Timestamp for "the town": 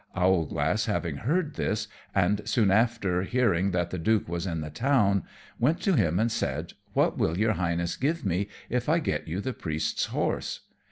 4.61-5.21